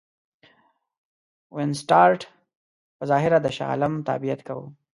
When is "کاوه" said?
4.47-4.67